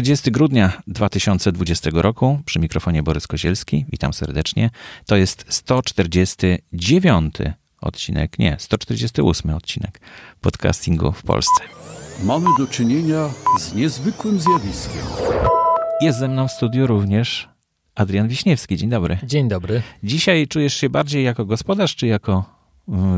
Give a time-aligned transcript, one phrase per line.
[0.00, 2.40] 30 grudnia 2020 roku.
[2.44, 3.84] Przy mikrofonie Borys Kozielski.
[3.92, 4.70] Witam serdecznie.
[5.06, 7.34] To jest 149
[7.80, 10.00] odcinek, nie, 148 odcinek
[10.40, 11.64] podcastingu w Polsce.
[12.24, 13.28] Mamy do czynienia
[13.58, 15.02] z niezwykłym zjawiskiem.
[16.00, 17.48] Jest ze mną w studiu również
[17.94, 18.76] Adrian Wiśniewski.
[18.76, 19.18] Dzień dobry.
[19.22, 19.82] Dzień dobry.
[20.02, 22.44] Dzisiaj czujesz się bardziej jako gospodarz, czy jako,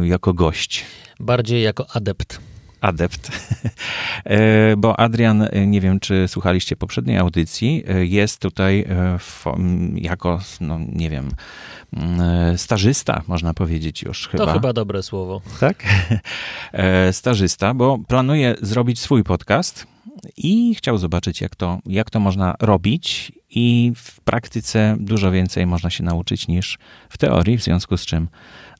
[0.02, 0.84] y, jako gość?
[1.20, 2.51] Bardziej jako adept.
[2.82, 3.30] Adept.
[4.24, 8.86] E, bo Adrian, e, nie wiem, czy słuchaliście poprzedniej audycji, e, jest tutaj
[9.18, 9.44] w,
[9.94, 11.30] jako, no nie wiem,
[12.56, 14.46] stażysta, można powiedzieć już chyba.
[14.46, 15.40] To chyba dobre słowo.
[15.60, 15.84] Tak?
[17.12, 19.86] Stażysta, bo planuje zrobić swój podcast
[20.36, 25.90] i chciał zobaczyć, jak to, jak to można robić i w praktyce dużo więcej można
[25.90, 28.28] się nauczyć niż w teorii, w związku z czym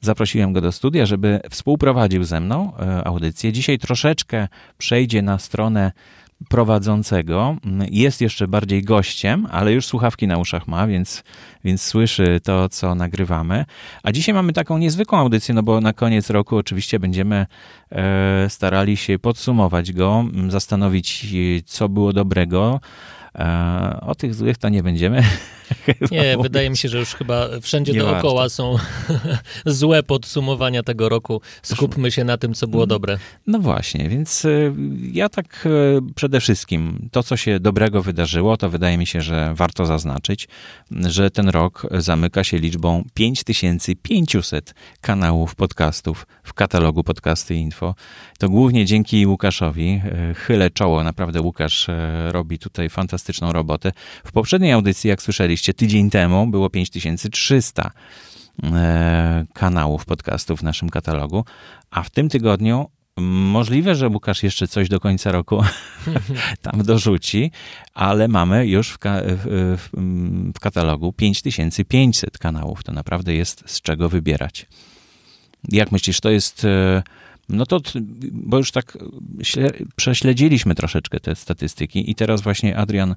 [0.01, 3.51] zaprosiłem go do studia, żeby współprowadził ze mną e, audycję.
[3.51, 4.47] Dzisiaj troszeczkę
[4.77, 5.91] przejdzie na stronę
[6.49, 7.55] prowadzącego.
[7.91, 11.23] Jest jeszcze bardziej gościem, ale już słuchawki na uszach ma, więc,
[11.63, 13.65] więc słyszy to, co nagrywamy.
[14.03, 17.45] A dzisiaj mamy taką niezwykłą audycję, no bo na koniec roku oczywiście będziemy
[17.91, 21.25] e, starali się podsumować go, zastanowić,
[21.65, 22.79] co było dobrego,
[24.01, 25.23] o tych złych to nie będziemy.
[26.11, 28.49] Nie, wydaje mi się, że już chyba wszędzie nie dookoła warto.
[28.49, 28.75] są
[29.65, 31.41] złe podsumowania tego roku.
[31.63, 33.17] Skupmy się na tym, co było dobre.
[33.47, 34.49] No właśnie, więc e,
[35.11, 35.69] ja tak e,
[36.15, 40.47] przede wszystkim to, co się dobrego wydarzyło, to wydaje mi się, że warto zaznaczyć,
[40.91, 47.95] że ten rok zamyka się liczbą 5500 kanałów podcastów w katalogu Podcasty Info.
[48.39, 50.01] To głównie dzięki Łukaszowi.
[50.35, 51.87] Chylę czoło, naprawdę Łukasz
[52.31, 53.91] robi tutaj fantastyczną robotę.
[54.25, 57.91] W poprzedniej audycji, jak słyszeliście, tydzień temu było 5300
[58.63, 61.45] e, kanałów podcastów w naszym katalogu,
[61.91, 65.63] a w tym tygodniu Możliwe, że Łukasz jeszcze coś do końca roku
[66.61, 67.51] tam dorzuci,
[67.93, 69.77] ale mamy już w, ka w,
[70.53, 72.83] w, katalogu 5500 kanałów.
[72.83, 74.65] To naprawdę jest z czego wybierać.
[75.69, 77.03] Jak myślisz, to jest e,
[77.49, 77.79] no to,
[78.31, 78.97] bo już tak
[79.95, 83.15] prześledziliśmy troszeczkę te statystyki i teraz właśnie Adrian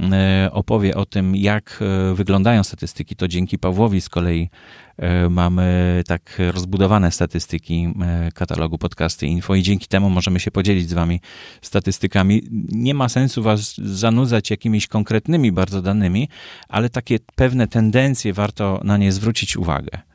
[0.00, 3.16] e, opowie o tym, jak e, wyglądają statystyki.
[3.16, 4.48] To dzięki Pawłowi z kolei
[4.96, 7.94] e, mamy tak rozbudowane statystyki
[8.34, 11.20] katalogu podcasty info i dzięki temu możemy się podzielić z wami
[11.62, 12.42] statystykami.
[12.68, 16.28] Nie ma sensu was zanudzać jakimiś konkretnymi bardzo danymi,
[16.68, 20.09] ale takie pewne tendencje warto na nie zwrócić uwagę.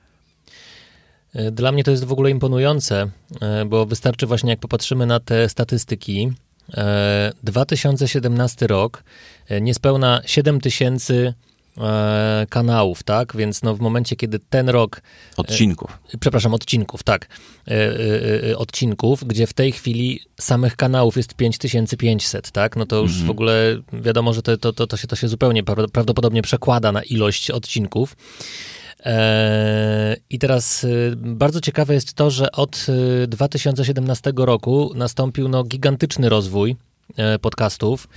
[1.36, 3.10] E, dla mnie to jest w ogóle imponujące,
[3.42, 6.32] e, bo wystarczy właśnie, jak popatrzymy na te statystyki.
[7.44, 9.04] 2017 e, rok,
[9.62, 11.34] niespełna 7 tysięcy
[12.50, 13.36] kanałów, tak?
[13.36, 15.02] Więc no w momencie, kiedy ten rok...
[15.38, 16.00] Odcinków.
[16.20, 17.28] Przepraszam, odcinków, tak.
[18.58, 22.76] Odcinków, gdzie w tej chwili samych kanałów jest 5500, tak?
[22.76, 23.28] No to już mm -hmm.
[23.28, 25.64] w ogóle wiadomo, że to, to, to, się, to się zupełnie
[25.94, 28.16] prawdopodobnie przekłada na ilość odcinków.
[29.06, 32.86] E, I teraz y, bardzo ciekawe jest to, że od
[33.28, 36.76] 2017 y, roku nastąpił no, gigantyczny rozwój
[37.18, 38.04] e, podcastów.
[38.04, 38.10] E,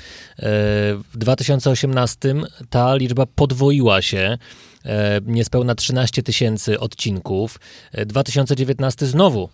[1.13, 2.35] w 2018
[2.71, 4.39] ta liczba podwoiła się.
[5.27, 7.61] Niespełna 13 tysięcy odcinków.
[8.07, 9.49] 2019 znowu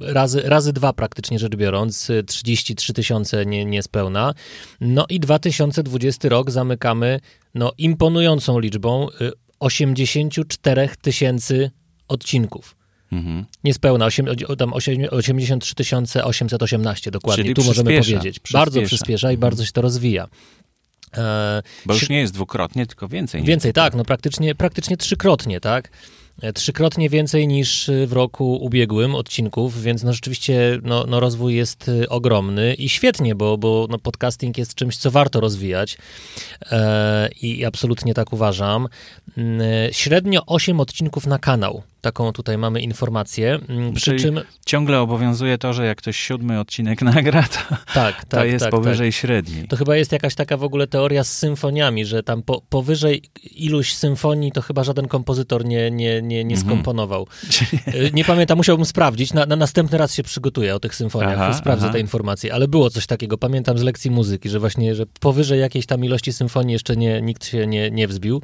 [0.00, 4.34] razy, razy dwa praktycznie rzecz biorąc, 33 tysiące nie, niespełna.
[4.80, 7.20] No i 2020 rok zamykamy
[7.54, 9.08] no, imponującą liczbą
[9.62, 11.70] 84 tysięcy
[12.08, 12.76] odcinków.
[13.12, 13.44] Mhm.
[13.64, 14.26] Niespełna, 8,
[14.58, 18.38] tam 83 818 dokładnie, Czyli tu możemy powiedzieć.
[18.40, 18.58] Przyspiesza.
[18.58, 19.40] Bardzo przyspiesza i mhm.
[19.40, 20.28] bardzo się to rozwija.
[21.16, 23.42] E, Bo już nie jest dwukrotnie, tylko więcej.
[23.42, 25.90] Więcej, tak, no praktycznie, praktycznie trzykrotnie, tak.
[26.42, 31.88] E, trzykrotnie więcej niż w roku ubiegłym odcinków, więc no rzeczywiście no, no rozwój jest
[31.88, 35.98] y, ogromny i świetnie, bo, bo no podcasting jest czymś, co warto rozwijać
[36.70, 38.88] e, i absolutnie tak uważam.
[39.36, 41.82] Mm, e, średnio 8 odcinków na kanał.
[42.02, 43.58] Taką tutaj mamy informację.
[43.68, 48.24] Mm, przy Czyli czym ciągle obowiązuje to, że jak ktoś siódmy odcinek nagra, to, tak,
[48.24, 49.20] to tak, jest tak, powyżej tak.
[49.20, 49.68] średniej.
[49.68, 53.22] To chyba jest jakaś taka w ogóle teoria z symfoniami, że tam po, powyżej
[53.54, 56.60] iluś symfonii to chyba żaden kompozytor nie, nie, nie, nie mhm.
[56.60, 57.26] skomponował.
[57.82, 58.12] Mm-hmm.
[58.14, 59.32] Nie pamiętam, musiałbym sprawdzić.
[59.32, 61.92] Na, na, następny raz się przygotuję o tych symfoniach, aha, sprawdzę aha.
[61.92, 63.38] te informacje, ale było coś takiego.
[63.38, 67.46] Pamiętam z lekcji muzyki, że właśnie, że powyżej jakiejś tam ilości symfonii jeszcze nie, nikt
[67.46, 68.42] się nie, nie wzbił.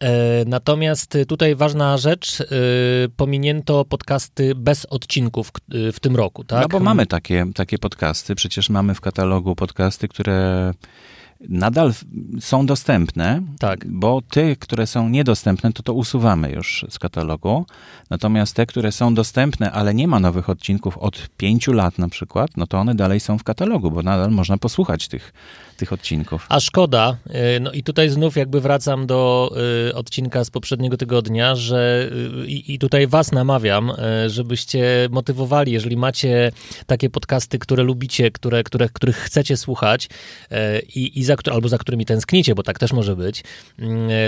[0.00, 2.44] E, natomiast tutaj ważna rzecz, e,
[3.16, 5.52] pominięto podcasty bez odcinków
[5.92, 6.62] w tym roku, tak?
[6.62, 10.72] No bo mamy takie, takie podcasty, przecież mamy w katalogu podcasty, które
[11.40, 11.92] nadal
[12.40, 13.86] są dostępne, Tak.
[13.88, 17.66] bo te, które są niedostępne, to to usuwamy już z katalogu.
[18.10, 22.50] Natomiast te, które są dostępne, ale nie ma nowych odcinków od pięciu lat na przykład,
[22.56, 25.32] no to one dalej są w katalogu, bo nadal można posłuchać tych,
[25.78, 26.46] tych odcinków.
[26.48, 27.16] A szkoda,
[27.56, 29.50] y, no i tutaj znów jakby wracam do
[29.88, 32.10] y, odcinka z poprzedniego tygodnia, że
[32.42, 33.92] y, i tutaj was namawiam,
[34.26, 36.52] żebyście motywowali, jeżeli macie
[36.86, 40.08] takie podcasty, które lubicie, które, które, których chcecie słuchać
[40.94, 43.44] i, i za, albo za którymi tęsknicie, bo tak też może być,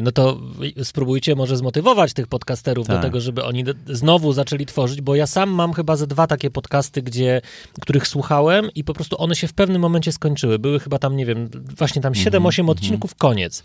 [0.02, 0.41] no to
[0.82, 3.02] spróbujcie może zmotywować tych podcasterów do Tak.
[3.02, 7.02] tego, żeby oni znowu zaczęli tworzyć, bo ja sam mam chyba ze dwa takie podcasty,
[7.02, 7.41] gdzie,
[7.81, 10.58] których słuchałem i po prostu one się w pewnym momencie skończyły.
[10.58, 11.40] Były chyba tam, nie wiem,
[11.79, 13.63] właśnie tam 7-8 odcinków, koniec.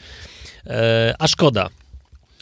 [0.67, 1.69] E, a szkoda.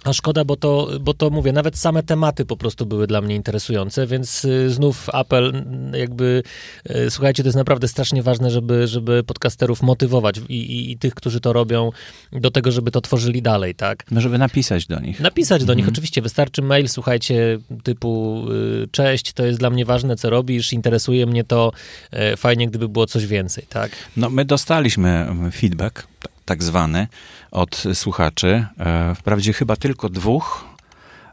[0.04, 3.36] A szkoda, bo to, bo to mówię, nawet same tematy po prostu były dla mnie
[3.36, 6.44] interesujące, więc y, znów apel, n- jakby
[6.90, 11.16] y, słuchajcie, to jest naprawdę strasznie ważne, żeby, żeby podcasterów motywować i, i, i tych,
[11.16, 11.92] którzy to robią,
[12.32, 14.04] do tego, żeby to tworzyli dalej, tak?
[14.12, 15.20] No, żeby napisać do nich.
[15.20, 18.44] Napisać do nich, oczywiście, wystarczy mail, słuchajcie, typu
[18.84, 21.72] y, cześć, to jest dla mnie ważne, co robisz, interesuje mnie to,
[22.12, 23.92] e, fajnie, gdyby było coś więcej, tak?
[24.18, 26.08] No, my dostaliśmy mm, feedback,
[26.46, 27.08] tak zwany,
[27.52, 28.66] od słuchaczy.
[28.80, 30.66] E, Wprawdzie chyba tylko dwóch,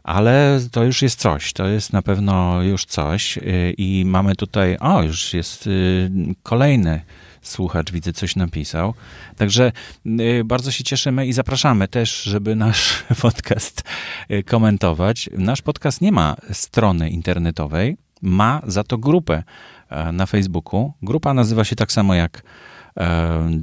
[0.03, 1.53] ale to już jest coś.
[1.53, 3.37] To jest na pewno już coś.
[3.37, 3.41] E,
[3.77, 6.11] I mamy tutaj, o, już jest y,
[6.43, 7.01] kolejny
[7.41, 8.93] słuchacz, widzę, coś napisał.
[9.37, 9.71] Także
[10.05, 13.83] y, bardzo się cieszymy i zapraszamy też, żeby nasz podcast
[14.31, 15.29] y, komentować.
[15.37, 19.43] Nasz podcast nie ma strony internetowej, ma za to grupę
[19.89, 20.93] e, na Facebooku.
[21.01, 22.43] Grupa nazywa się tak samo jak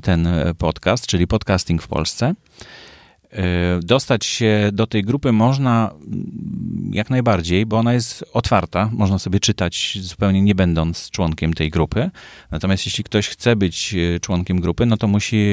[0.03, 0.29] ten
[0.59, 2.35] podcast, czyli Podcasting w Polsce.
[3.33, 5.91] E, Dostać się do tej grupy można
[6.93, 8.91] jak najbardziej, bo ona jest otwarta.
[8.93, 12.11] Można sobie czytać zupełnie nie będąc członkiem tej grupy.
[12.51, 15.47] Natomiast jeśli ktoś chce być e, członkiem grupy, no to musi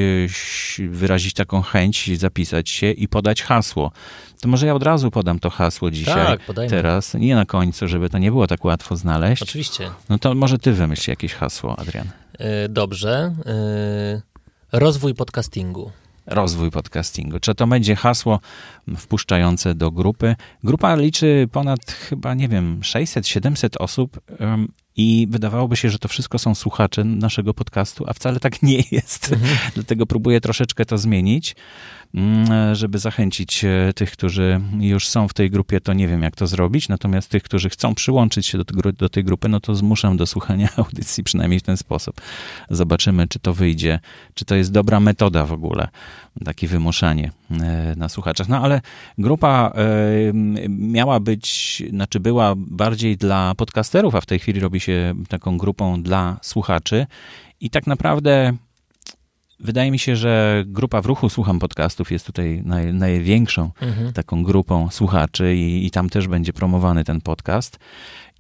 [0.90, 3.92] wyrazić taką chęć, zapisać się i podać hasło.
[4.42, 6.70] To może ja od razu podam to hasło dzisiaj, Tak, podajmy.
[6.70, 9.42] teraz, nie na końcu, żeby to nie było tak łatwo znaleźć.
[9.44, 9.90] Oczywiście.
[10.10, 12.08] No to może ty wymyśl jakieś hasło, Adrian.
[12.40, 13.36] E, Dobrze.
[13.46, 14.22] E,
[14.72, 15.92] Rozwój podcastingu.
[16.26, 17.40] Rozwój podcastingu.
[17.40, 18.40] Czy to będzie hasło
[18.98, 20.36] wpuszczające do grupy?
[20.64, 24.20] Grupa liczy ponad chyba, nie wiem, 600-700 osób
[24.96, 29.36] i wydawałoby się, że to wszystko są słuchacze naszego podcastu, a wcale tak nie jest.
[29.76, 31.56] Dlatego próbuję troszeczkę to zmienić,
[32.74, 36.48] żeby zachęcić e, tych, którzy już są w tej grupie, to nie wiem jak to
[36.48, 40.26] zrobić, natomiast tych, którzy chcą przyłączyć się do, do tej grupy, no to zmuszam do
[40.26, 42.22] słuchania audycji przynajmniej w ten sposób.
[42.70, 44.00] Zobaczymy, czy to wyjdzie,
[44.34, 45.88] czy to jest dobra metoda w ogóle,
[46.46, 48.50] takie wymuszanie e, na słuchaczach.
[48.50, 48.82] No ale
[49.18, 49.82] grupa e,
[50.70, 56.04] miała być, znaczy była bardziej dla podcasterów, a w tej chwili robi się taką grupą
[56.04, 57.08] dla słuchaczy
[57.62, 58.54] i tak naprawdę
[59.60, 64.14] wydaje mi się, że grupa w ruchu Słucham Podcastów jest tutaj naj, największą Mhm.
[64.14, 67.80] taką grupą słuchaczy i, i tam też będzie promowany ten podcast.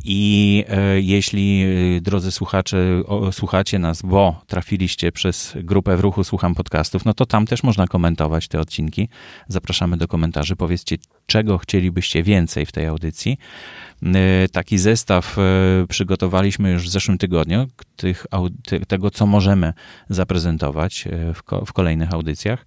[0.04, 1.64] I e, jeśli,
[1.98, 7.14] e, drodzy słuchacze, o, słuchacie nas, bo trafiliście przez grupę w ruchu Słucham Podcastów, no
[7.14, 9.10] to tam też można komentować te odcinki.
[9.48, 10.56] Zapraszamy do komentarzy.
[10.56, 10.96] Powiedzcie,
[11.26, 13.38] czego chcielibyście więcej w tej audycji.
[14.04, 15.42] E, Taki zestaw e,
[15.90, 18.26] przygotowaliśmy już w zeszłym tygodniu, tych,
[18.88, 19.74] tego, co możemy
[20.10, 22.66] zaprezentować e, w, ko- w kolejnych audycjach.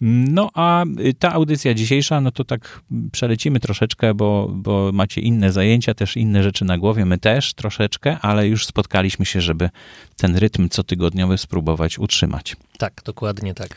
[0.00, 0.84] No a
[1.18, 6.42] ta audycja dzisiejsza, no to tak przelecimy troszeczkę, bo, bo macie inne zajęcia, też inne
[6.42, 9.70] rzeczy na głowie, my też troszeczkę, ale już spotkaliśmy się, żeby
[10.16, 12.56] ten rytm cotygodniowy spróbować utrzymać.
[12.78, 13.76] Tak, dokładnie tak.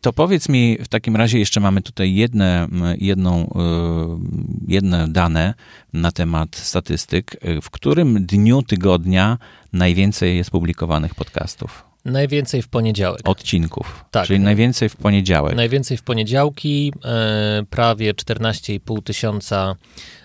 [0.00, 2.68] To powiedz mi, w takim razie jeszcze mamy tutaj jedne,
[2.98, 5.54] jedną, y, jedne dane
[5.92, 7.36] na temat statystyk.
[7.62, 9.38] W którym dniu tygodnia
[9.72, 11.84] najwięcej jest publikowanych podcastów?
[12.06, 13.20] Najwięcej w poniedziałek.
[13.24, 14.04] Odcinków.
[14.10, 14.26] Tak.
[14.26, 15.56] Czyli najwięcej w poniedziałek.
[15.56, 19.74] Najwięcej w poniedziałki, e, prawie 14,5 tysiąca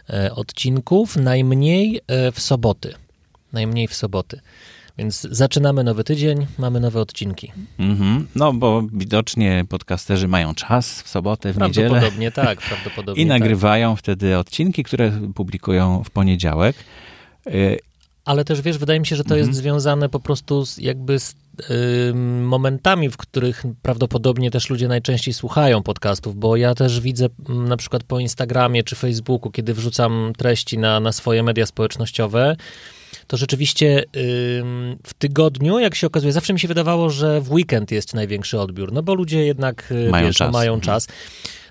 [0.09, 2.93] e, odcinków, najmniej e, w soboty.
[3.53, 4.41] Najmniej w soboty.
[4.97, 7.51] Więc zaczynamy nowy tydzień, mamy nowe odcinki.
[7.79, 8.27] Mhm.
[8.35, 13.39] No, bo widocznie podcasterzy mają czas w sobotę, w niedzielę Prawdopodobnie tak, prawdopodobnie i tak.
[13.39, 16.75] nagrywają wtedy odcinki, które publikują w poniedziałek.
[18.25, 19.47] Ale też wiesz, wydaje mi się, że to Mhm.
[19.47, 21.35] jest związane po prostu z, jakby z
[22.43, 27.77] momentami, w których prawdopodobnie też ludzie najczęściej słuchają podcastów, bo ja też widzę mm, na
[27.77, 32.55] przykład po Instagramie czy Facebooku, kiedy wrzucam treści na, na swoje media społecznościowe,
[33.27, 34.03] to rzeczywiście
[35.03, 38.93] w tygodniu, jak się okazuje, zawsze mi się wydawało, że w weekend jest największy odbiór,
[38.93, 40.53] no bo ludzie jednak y, Mają wiesz, czas.
[40.53, 40.86] mają Mhm.
[40.86, 41.08] czas.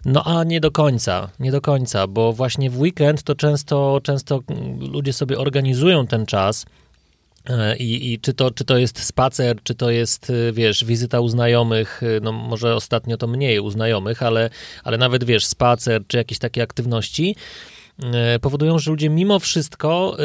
[0.05, 4.43] No a nie do końca, nie do końca, bo właśnie w weekend to często, często
[4.49, 6.67] mm, ludzie sobie organizują ten czas
[7.79, 11.29] I, I czy, to, czy to jest spacer, czy to jest, y, wiesz, wizyta u
[11.29, 14.51] znajomych, y, no może ostatnio to mniej u znajomych, ale,
[14.85, 17.80] ale nawet, wiesz, spacer, czy jakieś takie aktywności, E,
[18.41, 20.25] powodują, że ludzie mimo wszystko e, e,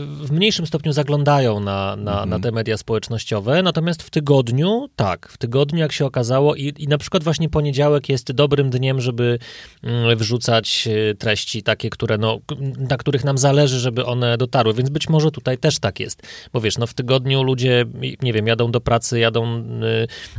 [0.00, 2.30] w mniejszym stopniu zaglądają na, na, mhm.
[2.30, 6.88] na te media społecznościowe, natomiast w tygodniu, tak, w tygodniu jak się okazało i, i
[6.88, 9.38] na przykład właśnie poniedziałek jest dobrym dniem, żeby
[9.82, 10.88] mm, wrzucać
[11.18, 12.38] treści takie, które no,
[12.78, 16.60] na których nam zależy, żeby one dotarły, więc być może tutaj też tak jest, bo
[16.60, 17.84] wiesz, no w tygodniu ludzie,
[18.22, 19.62] nie wiem, jadą do pracy, jadą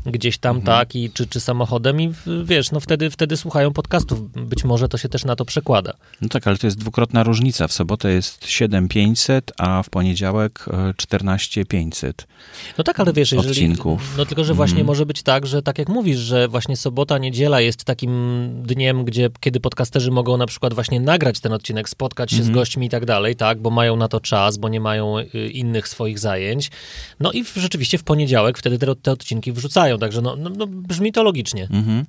[0.06, 0.78] gdzieś tam, mhm.
[0.78, 2.14] tak, i czy, czy samochodem i
[2.44, 5.94] wiesz, no wtedy, wtedy słuchają podcastów, być może to się też na to przekłada.
[6.22, 7.68] No tak, ale to jest dwukrotna różnica.
[7.68, 10.66] W sobotę jest 7500, a w poniedziałek
[10.98, 12.22] 14500.
[12.22, 12.26] E,
[12.78, 14.18] no tak, ale wiesz, jeżeli, odcinków.
[14.18, 14.88] No tylko, że właśnie mm.
[14.88, 18.14] może być tak, że tak jak mówisz, że właśnie sobota, niedziela jest takim
[18.64, 22.46] dniem, gdzie kiedy podcasterzy mogą na przykład właśnie nagrać ten odcinek, spotkać się mm.
[22.46, 22.62] z mhm.
[22.62, 25.88] gośćmi i tak dalej, tak, bo mają na to czas, bo nie mają y, innych
[25.88, 26.72] swoich zajęć.
[27.20, 30.68] No i w, rzeczywiście w poniedziałek wtedy te, te odcinki wrzucają, także no, no, no
[30.68, 31.68] brzmi to logicznie.
[31.72, 32.04] Mm -hmm.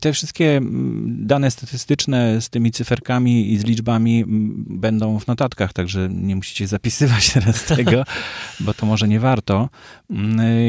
[0.00, 0.60] Te wszystkie
[1.06, 4.24] dane statystyczne z tymi cyferkami i z liczbami
[4.66, 8.04] będą w notatkach, także nie musicie zapisywać teraz tego,
[8.60, 9.68] bo to może nie warto.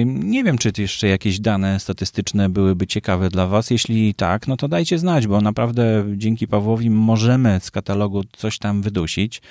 [0.06, 3.70] Nie wiem, czy jeszcze jakieś dane statystyczne byłyby ciekawe dla Was.
[3.70, 8.82] Jeśli tak, no to dajcie znać, bo naprawdę dzięki Pawłowi możemy z katalogu coś tam
[8.82, 9.42] wydusić,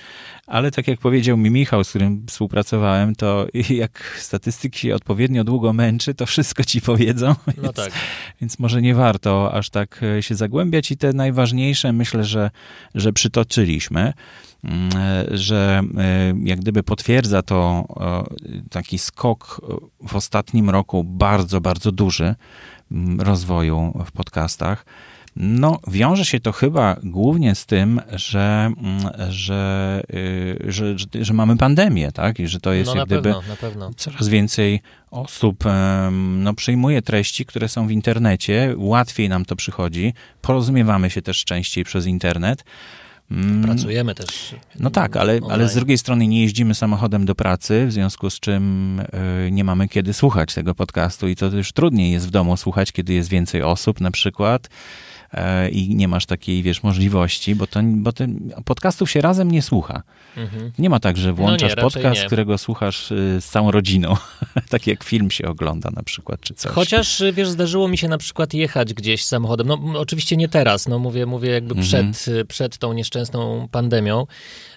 [0.47, 5.73] ale tak jak powiedział mi Michał, z którym współpracowałem, to jak statystyk się odpowiednio długo
[5.73, 7.35] męczy, to wszystko ci powiedzą.
[7.57, 7.93] No więc, tak.
[8.41, 12.51] Więc może nie warto aż tak e, się zagłębiać i te najważniejsze myślę, że,
[12.95, 14.13] że przytoczyliśmy
[14.65, 14.91] mm,
[15.31, 19.61] że e, jak gdyby potwierdza to e, taki skok
[20.09, 22.35] w ostatnim roku bardzo, bardzo duży
[22.93, 24.85] mm, rozwoju w podcastach.
[25.37, 31.35] No, wiąże się to chyba głównie z tym, że, mm, że, y, że, że, że
[31.35, 32.41] mamy pandemię, tak?
[32.41, 35.65] I że to jest no, jak gdyby pewno, coraz więcej osób
[36.13, 41.85] no, przyjmuje treści, które są w internecie, łatwiej nam to przychodzi, porozumiewamy się też częściej
[41.85, 42.65] przez internet.
[43.33, 43.63] Mm.
[43.63, 44.55] Pracujemy też.
[44.79, 48.41] No tak, ale, ale z drugiej strony nie jeździmy samochodem do pracy, w związku z
[48.41, 52.57] czym y, nie mamy kiedy słuchać tego podcastu i to już trudniej jest w domu
[52.57, 54.69] słuchać, kiedy jest więcej osób na przykład.
[55.35, 58.25] E, i nie masz takiej, wiesz, możliwości, bo, to, bo to
[58.65, 60.03] podcastów się razem nie słucha.
[60.37, 60.73] Mhm.
[60.79, 64.17] Nie ma tak, że włączasz no nie, podcast, którego słuchasz y, z całą rodziną,
[64.71, 66.73] tak jak film się ogląda na przykład, czy coś.
[66.73, 70.89] Chociaż, y, wiesz, zdarzyło mi się na przykład jechać gdzieś samochodem, no oczywiście nie teraz,
[70.89, 71.87] no mówię, mówię jakby mhm.
[72.13, 72.47] przed, mhm.
[72.47, 74.27] przed tą nieszczęsną pandemią,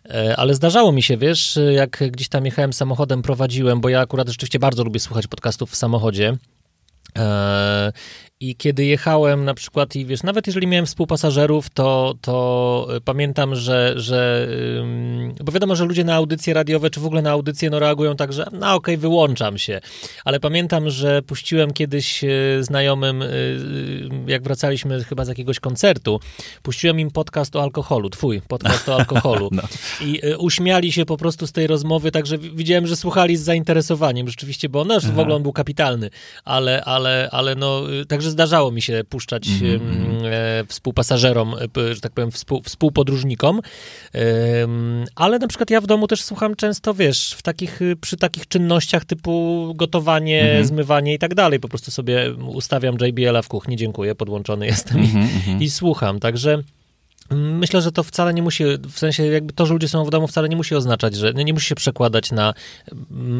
[0.09, 4.27] e, ale zdarzało mi się, wiesz, jak gdzieś tam jechałem samochodem, prowadziłem, bo ja akurat
[4.27, 6.37] rzeczywiście bardzo lubię słuchać podcastów w samochodzie,
[8.39, 13.93] i kiedy jechałem na przykład, i wiesz, nawet jeżeli miałem współpasażerów, to, to pamiętam, że,
[13.95, 14.47] że
[15.43, 18.33] bo wiadomo, że ludzie na audycje radiowe, czy w ogóle na audycje, no reagują tak,
[18.33, 19.81] że no okej, okay, wyłączam się.
[20.25, 22.27] Ale pamiętam, że puściłem kiedyś e,
[22.61, 23.27] znajomym, e,
[24.27, 26.19] jak wracaliśmy chyba z jakiegoś koncertu,
[26.63, 29.49] puściłem im podcast o alkoholu, twój podcast o alkoholu.
[29.51, 29.63] No.
[30.01, 34.69] I uśmiali się po prostu z tej rozmowy, także widziałem, że słuchali z zainteresowaniem rzeczywiście,
[34.69, 36.09] bo no, w ogóle on był kapitalny,
[36.45, 40.25] ale, ale, ale no, także że zdarzało mi się puszczać mm -hmm.
[40.25, 43.61] e, współpasażerom, e, że tak powiem, współ, współpodróżnikom,
[44.15, 44.21] e,
[45.15, 49.05] ale na przykład ja w domu też słucham często, wiesz, w takich, przy takich czynnościach
[49.05, 50.67] typu gotowanie, mm -hmm.
[50.67, 55.09] zmywanie i tak dalej, po prostu sobie ustawiam JBL-a w kuchni, dziękuję, podłączony jestem mm
[55.09, 55.17] -hmm.
[55.17, 55.61] i, mhm.
[55.61, 56.63] i słucham, także
[57.31, 60.27] Myślę, że to wcale nie musi, w sensie jakby to, że ludzie są w domu
[60.27, 62.53] wcale nie musi oznaczać, że nie musi się przekładać na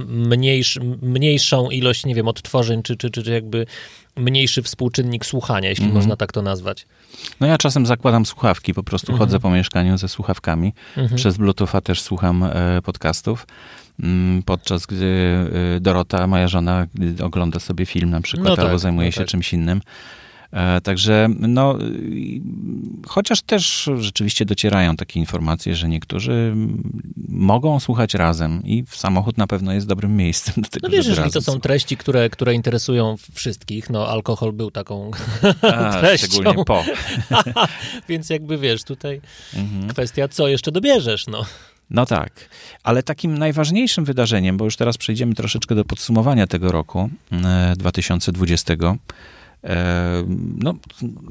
[0.08, 3.66] mniejsz, mniejszą ilość, nie wiem, odtworzeń, czy, czy, czy jakby
[4.16, 5.98] mniejszy współczynnik słuchania, jeśli mm -hmm.
[5.98, 6.88] można tak to nazwać.
[7.40, 9.26] No ja czasem zakładam słuchawki, po prostu mm -hmm.
[9.26, 10.74] chodzę po mieszkaniu ze słuchawkami.
[10.98, 11.16] Mm -hmm.
[11.16, 13.48] Przez Bluetootha też słucham e, podcastów.
[14.00, 15.06] Mm, podczas gdy
[15.76, 16.88] e, Dorota, moja żona,
[17.24, 19.28] ogląda sobie film na przykład, no tak, albo zajmuje no się tak.
[19.28, 19.82] czymś innym.
[20.56, 21.78] E, także, no,
[23.08, 26.56] chociaż też rzeczywiście docierają takie informacje, że niektórzy
[27.28, 31.32] mogą słuchać razem i samochód na pewno jest dobrym miejscem do tego, No wiesz, jeżeli
[31.32, 35.12] to są treści, które, które interesują wszystkich, no alkohol był taką
[35.62, 36.28] A, treścią.
[36.28, 36.84] Szczególnie po.
[38.10, 39.22] Więc jakby wiesz, tutaj
[39.56, 39.88] mhm.
[39.88, 41.46] kwestia, co jeszcze dobierzesz, no.
[41.90, 42.50] No tak,
[42.84, 47.10] ale takim najważniejszym wydarzeniem, bo już teraz przejdziemy troszeczkę do podsumowania tego roku
[47.78, 48.98] 2020, e,
[50.58, 50.74] no,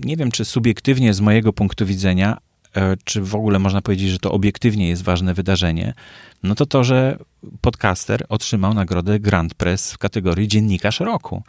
[0.04, 2.38] nie wiem, czy subiektywnie z mojego punktu widzenia,
[2.76, 5.94] e, czy w ogóle można powiedzieć, że to obiektywnie jest ważne wydarzenie,
[6.42, 7.18] no to to, że
[7.60, 11.42] podcaster otrzymał nagrodę Grand Press w kategorii Dziennikarz Roku.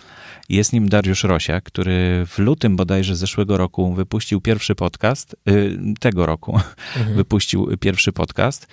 [0.49, 6.25] Jest nim Dariusz Rosiak, który w lutym bodajże zeszłego roku wypuścił pierwszy podcast, y, tego
[6.25, 6.55] roku
[6.97, 7.15] mhm.
[7.15, 8.67] wypuścił pierwszy podcast.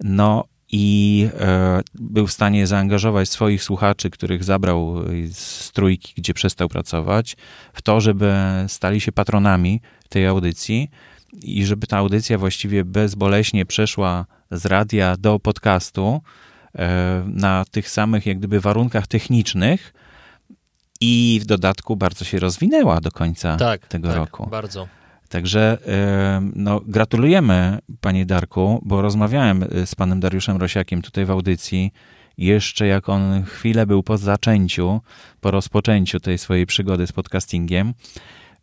[0.00, 0.44] No
[0.78, 4.94] i e, był w stanie zaangażować swoich słuchaczy, których zabrał
[5.32, 7.36] z trójki, gdzie przestał pracować,
[7.72, 8.34] w to, żeby
[8.68, 10.90] stali się patronami tej audycji
[11.42, 16.20] i żeby ta audycja właściwie bezboleśnie przeszła z radia do podcastu
[16.74, 19.94] e, na tych samych jak gdyby warunkach technicznych
[21.00, 24.46] i w dodatku bardzo się rozwinęła do końca tak, tego tak, roku.
[24.50, 24.88] Bardzo.
[25.28, 25.78] Także
[26.54, 31.92] no, gratulujemy, panie Darku, bo rozmawiałem z panem Dariuszem Rosiakiem tutaj w audycji,
[32.38, 35.00] jeszcze jak on chwilę był po zaczęciu,
[35.40, 37.94] po rozpoczęciu tej swojej przygody z podcastingiem.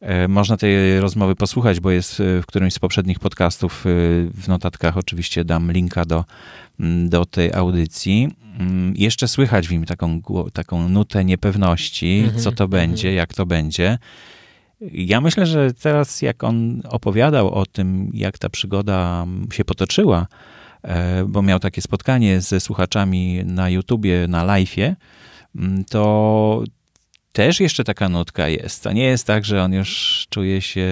[0.03, 3.85] E, można tej rozmowy posłuchać, bo jest w którymś z poprzednich podcastów.
[3.85, 3.89] E,
[4.41, 6.25] w notatkach oczywiście dam linka do,
[7.05, 8.29] do tej audycji.
[8.59, 10.21] Mm, jeszcze słychać w nim taką,
[10.53, 12.69] taką nutę niepewności, -hmm, co to -hmm.
[12.69, 13.97] będzie, jak to będzie.
[14.91, 20.27] Ja myślę, że teraz jak on opowiadał o tym, jak ta przygoda się potoczyła,
[20.81, 24.95] e, bo miał takie spotkanie ze słuchaczami na YouTubie, na live'ie,
[25.55, 26.63] mm, to
[27.31, 28.83] też jeszcze taka nutka jest.
[28.83, 30.87] To nie jest tak, że on już czuje się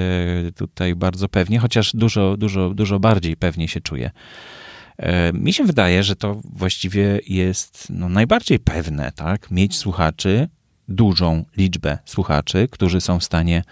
[0.56, 4.12] tutaj bardzo pewnie, chociaż dużo, dużo, dużo bardziej pewnie się czuje.
[4.98, 9.52] E, mi się wydaje, że to właściwie jest no, najbardziej pewne, tak?
[9.52, 10.48] Mieć słuchaczy,
[10.92, 13.64] dużą liczbę słuchaczy, którzy są w stanie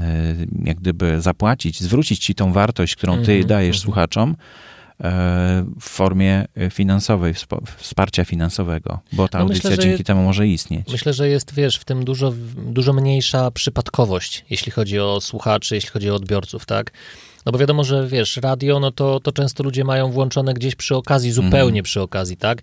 [0.00, 3.84] e, jak gdyby zapłacić, zwrócić ci tą wartość, którą ty mm -hmm, dajesz mm -hmm.
[3.84, 4.36] słuchaczom
[5.00, 7.34] e, w formie finansowej,
[7.76, 10.88] wsparcia finansowego, bo ta no audycja myślę, dzięki temu może istnieć.
[10.92, 15.90] Myślę, że jest, wiesz, w tym dużo, dużo mniejsza przypadkowość, jeśli chodzi o słuchaczy, jeśli
[15.90, 16.92] chodzi o odbiorców, tak?
[17.46, 20.96] No bo wiadomo, że wiesz, radio, no to, to często ludzie mają włączone gdzieś przy
[20.96, 21.82] okazji, zupełnie mm.
[21.82, 22.62] przy okazji, tak?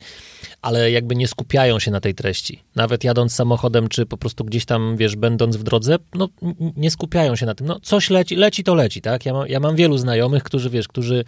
[0.62, 2.64] Ale jakby nie skupiają się na tej treści.
[2.76, 6.30] Nawet jadąc samochodem, czy po prostu gdzieś tam, wiesz, będąc w drodze, no
[6.78, 7.68] nie skupiają się na tym.
[7.68, 9.26] No coś leci, leci to leci, tak?
[9.26, 11.26] Ja, ja mam wielu znajomych, którzy, wiesz, którzy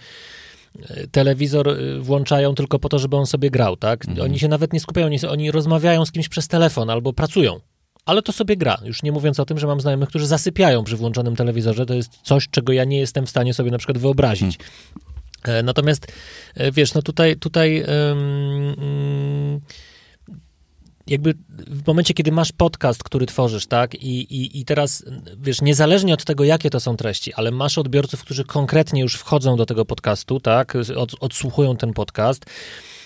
[0.90, 4.06] e, telewizor e, włączają tylko po to, żeby on sobie grał, tak?
[4.06, 4.22] Mm.
[4.22, 7.60] Oni się nawet nie skupiają, oni rozmawiają z kimś przez telefon albo pracują,
[8.06, 8.78] ale to sobie gra.
[8.84, 11.86] Już nie mówiąc o tym, że mam znajomych, którzy zasypiają przy włączonym telewizorze.
[11.86, 14.58] To jest coś, czego ja nie jestem w stanie sobie na przykład wyobrazić.
[15.44, 15.66] Hmm.
[15.66, 16.08] Natomiast
[16.56, 19.60] e, wiesz, no tutaj, tutaj um,
[21.08, 21.34] jakby
[21.68, 25.06] w momencie, kiedy masz podcast, który tworzysz, tak, i, i, i teraz,
[25.38, 29.56] wiesz, niezależnie od tego, jakie to są treści, ale masz odbiorców, którzy konkretnie już wchodzą
[29.56, 32.99] do tego podcastu, tak, od, odsłuchują ten podcast, E,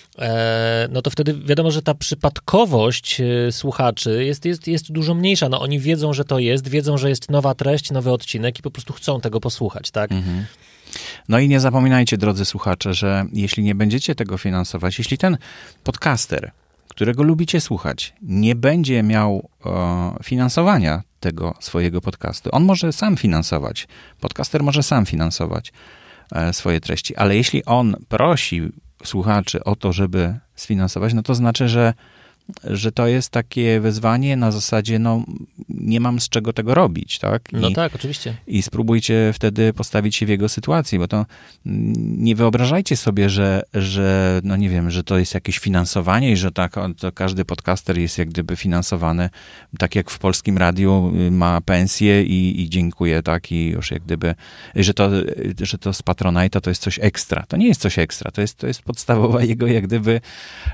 [0.90, 5.48] no to wtedy wiadomo, że ta przypadkowość e, słuchaczy jest, jest, jest dużo mniejsza.
[5.48, 8.70] No oni wiedzą, że to jest, wiedzą, że jest nowa treść, nowy odcinek i po
[8.70, 10.12] prostu chcą tego posłuchać, tak?
[10.12, 10.44] Mhm.
[11.28, 15.36] No i nie zapominajcie, drodzy słuchacze, że jeśli nie będziecie tego finansować, jeśli ten
[15.84, 16.50] podcaster,
[16.88, 23.88] którego lubicie słuchać, nie będzie miał o, finansowania tego swojego podcastu, on może sam finansować,
[24.20, 25.72] podcaster może sam finansować
[26.32, 28.62] e, swoje treści, ale jeśli on prosi
[29.04, 31.94] słuchaczy o to, żeby sfinansować, no to znaczy, że
[32.64, 35.24] że to jest takie wezwanie na zasadzie, no
[35.68, 37.52] nie mam z czego tego robić, tak?
[37.52, 38.36] I, no tak, oczywiście.
[38.46, 41.26] I spróbujcie wtedy postawić się w jego sytuacji, bo to
[41.64, 46.52] nie wyobrażajcie sobie, że, że no nie wiem, że to jest jakieś finansowanie i że
[46.52, 49.30] tak, to każdy podcaster jest jak gdyby finansowany,
[49.78, 53.52] tak jak w polskim radiu y, ma pensję i, i dziękuję, tak?
[53.52, 54.34] I już jak gdyby,
[54.74, 55.10] że to,
[55.60, 57.44] że to z Patronite'a to jest coś ekstra.
[57.48, 60.20] To nie jest coś ekstra, to jest, to jest podstawowa jego jak gdyby,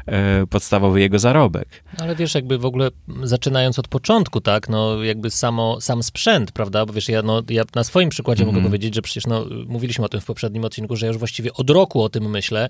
[0.06, 1.59] e, podstawowy jego zarobek.
[1.98, 2.88] Ale wiesz, jakby w ogóle
[3.22, 7.62] zaczynając od początku, tak, no jakby samo, sam sprzęt, prawda, bo wiesz, ja, no, ja
[7.74, 8.56] na swoim przykładzie mm -hmm.
[8.56, 8.70] mogę mhm.
[8.70, 11.70] powiedzieć, że przecież no, mówiliśmy o tym w poprzednim odcinku, że ja już właściwie od
[11.70, 12.68] roku o tym myślę,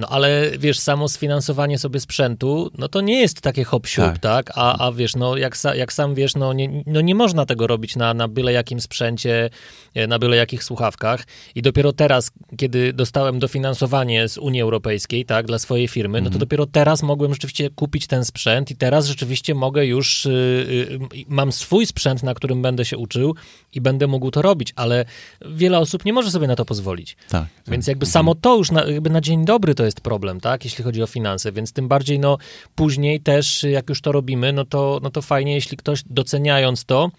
[0.00, 4.18] no ale wiesz, samo sfinansowanie sobie sprzętu, no to nie jest takie hop tak.
[4.18, 4.50] tak?
[4.54, 7.96] A, a wiesz, no jak, jak sam wiesz, no nie, no nie można tego robić
[7.96, 9.50] na, na byle jakim sprzęcie,
[9.94, 11.26] e, na byle jakich słuchawkach.
[11.54, 16.34] I dopiero teraz, kiedy dostałem dofinansowanie z Unii Europejskiej, tak, dla swojej firmy, no to
[16.34, 16.40] mhm.
[16.40, 21.52] dopiero teraz mogłem rzeczywiście kupić ten sprzęt i teraz rzeczywiście mogę już, yy, yy, mam
[21.52, 23.34] swój sprzęt, na którym będę się uczył
[23.72, 25.04] i będę mógł to robić, ale
[25.46, 27.16] wiele osób nie może sobie na to pozwolić.
[27.28, 28.12] Tak, Więc jakby mhm.
[28.12, 31.06] samo to już na, jakby na dzień dobry to jest problem, tak, jeśli chodzi o
[31.06, 32.38] finanse, więc tym bardziej, no,
[32.74, 37.10] później też, jak już to robimy, no to, no to fajnie, jeśli ktoś doceniając to,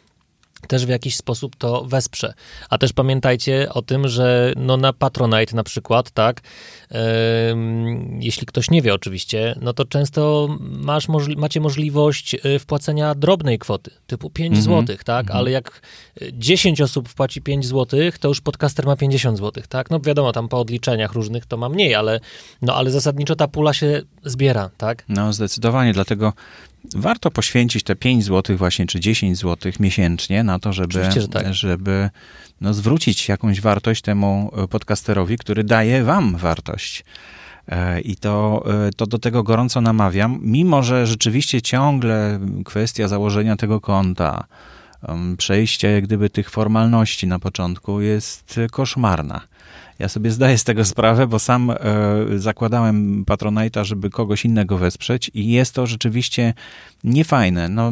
[0.68, 2.34] też w jakiś sposób to wesprze.
[2.70, 6.42] A też pamiętajcie o tym, że no na Patronite na przykład, tak,
[6.92, 6.98] yy,
[8.20, 13.60] jeśli ktoś nie wie oczywiście, no to często masz możli macie możliwość y, wpłacenia drobnej
[13.60, 14.82] kwoty, typu 5 mm -hmm.
[14.82, 15.40] zł, tak, mm -hmm.
[15.40, 15.82] ale jak
[16.34, 20.48] 10 osób wpłaci 5 zł, to już podcaster ma 50 zł, tak, no wiadomo, tam
[20.48, 22.20] po odliczeniach różnych to ma mniej, ale,
[22.62, 25.04] no ale zasadniczo ta pula się zbiera, tak.
[25.10, 26.34] No zdecydowanie, dlatego
[26.96, 31.54] warto poświęcić te 5 zł właśnie, czy 10 zł miesięcznie na to, żeby, tak.
[31.54, 32.10] żeby
[32.62, 37.06] no, zwrócić jakąś wartość temu podcasterowi, który daje wam wartość.
[38.04, 38.64] I to,
[38.96, 44.44] to do tego gorąco namawiam, mimo że rzeczywiście ciągle kwestia założenia tego konta,
[45.38, 49.42] przejście jak gdyby tych formalności na początku jest koszmarna.
[50.02, 51.76] Ja sobie zdaję z tego sprawę, bo sam e,
[52.36, 56.54] zakładałem Patronite'a, żeby kogoś innego wesprzeć i jest to rzeczywiście
[57.04, 57.70] niefajne.
[57.70, 57.92] No,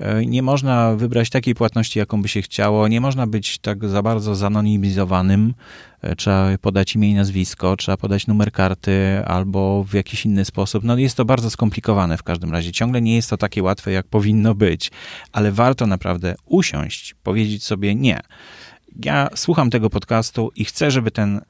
[0.00, 4.02] e, nie można wybrać takiej płatności, jaką by się chciało, nie można być tak za
[4.02, 5.54] bardzo zanonimizowanym,
[6.02, 10.84] e, trzeba podać imię i nazwisko, trzeba podać numer karty albo w jakiś inny sposób.
[10.84, 12.72] No jest to bardzo skomplikowane w każdym razie.
[12.72, 14.90] Ciągle nie jest to takie łatwe, jak powinno być,
[15.32, 18.20] ale warto naprawdę usiąść, powiedzieć sobie nie
[19.04, 21.40] ja słucham tego podcastu i chcę, żeby ten,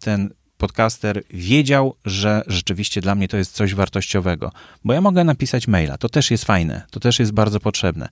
[0.00, 4.52] ten podcaster wiedział, że rzeczywiście dla mnie to jest coś wartościowego.
[4.84, 8.08] Bo ja mogę napisać maila, to też jest fajne, to też jest bardzo potrzebne.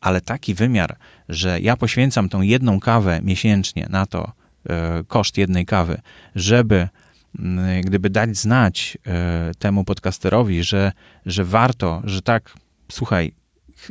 [0.00, 0.96] Ale taki wymiar,
[1.28, 4.32] że ja poświęcam tą jedną kawę miesięcznie na to,
[4.68, 6.00] e, koszt jednej kawy,
[6.34, 6.88] żeby
[7.84, 10.92] gdyby dać znać e, temu podcasterowi, że,
[11.26, 12.54] że warto, że tak,
[12.92, 13.32] słuchaj,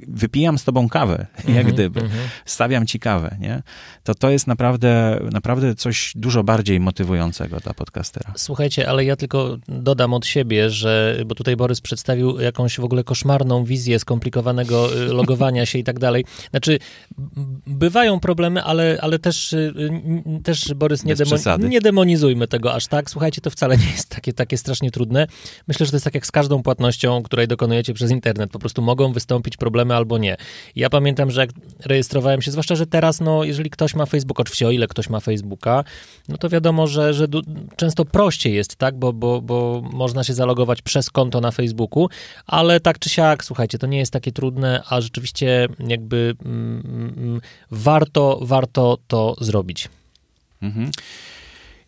[0.08, 2.28] wypijam z tobą kawę, jak mm -hmm, gdyby, mm -hmm.
[2.45, 3.63] stawiam ci kawę, nie?
[4.04, 8.34] To to jest naprawdę, naprawdę coś dużo bardziej motywującego dla podcastera.
[8.38, 13.04] Słuchajcie, ale ja tylko dodam od siebie, że, bo tutaj Borys przedstawił jakąś w ogóle
[13.04, 16.25] koszmarną wizję skomplikowanego y, logowania się i tak dalej.
[16.49, 16.80] Znaczy,
[17.67, 19.73] bywają problemy, ale, ale też, y,
[20.43, 23.10] też Borys, nie, demon, nie demonizujmy tego aż tak.
[23.10, 25.28] Słuchajcie, to wcale nie jest takie, takie strasznie trudne.
[25.67, 28.52] Myślę, że to jest tak jak z każdą płatnością, której dokonujecie przez internet.
[28.52, 30.38] Po prostu mogą wystąpić problemy problemy albo nie.
[30.76, 31.50] Ja pamiętam, że jak
[31.86, 35.20] rejestrowałem się, zwłaszcza, że teraz, no, jeżeli ktoś ma Facebook, oczywiście o ile ktoś ma
[35.20, 35.84] Facebooka,
[36.28, 37.28] no to wiadomo, że, że
[37.76, 42.10] często prościej jest, tak, bo, bo, bo można się zalogować przez konto na Facebooku,
[42.48, 47.42] ale tak czy siak, słuchajcie, to nie jest takie trudne, a rzeczywiście jakby mm, mm,
[47.72, 49.89] warto, warto to zrobić.
[50.62, 50.92] Mhm.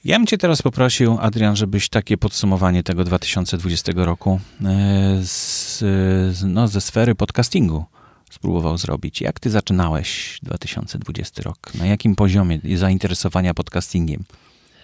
[0.06, 5.84] Ja bym Cię teraz poprosił, Adrian, żebyś takie podsumowanie tego 2020 roku e, z,
[6.46, 7.86] no, ze sfery podcastingu
[8.32, 9.22] spróbował zrobić.
[9.22, 11.58] Jak Ty zaczynałeś 2020 rok?
[11.76, 14.24] Na jakim poziomie zainteresowania podcastingiem?